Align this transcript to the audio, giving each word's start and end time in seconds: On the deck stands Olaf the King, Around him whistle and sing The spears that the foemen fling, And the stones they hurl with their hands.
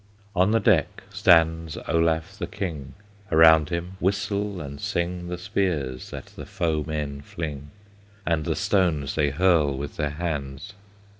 On 0.35 0.49
the 0.49 0.59
deck 0.59 1.03
stands 1.11 1.77
Olaf 1.87 2.35
the 2.39 2.47
King, 2.47 2.95
Around 3.31 3.69
him 3.69 3.97
whistle 3.99 4.59
and 4.59 4.81
sing 4.81 5.27
The 5.27 5.37
spears 5.37 6.09
that 6.09 6.25
the 6.35 6.47
foemen 6.47 7.21
fling, 7.21 7.69
And 8.25 8.43
the 8.43 8.55
stones 8.55 9.13
they 9.13 9.29
hurl 9.29 9.77
with 9.77 9.97
their 9.97 10.09
hands. 10.09 10.73